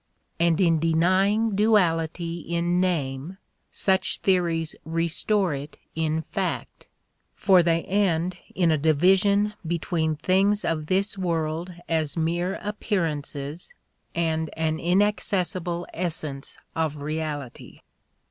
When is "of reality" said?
16.75-17.81